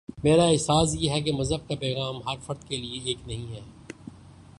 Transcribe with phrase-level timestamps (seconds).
[0.23, 3.59] میرا احساس یہ ہے کہ مذہب کا پیغام ہر فرد کے لیے ایک نہیں ہے۔